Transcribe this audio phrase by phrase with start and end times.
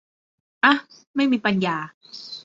[0.63, 0.73] อ่ะ
[1.15, 1.77] ไม่มีปัญญา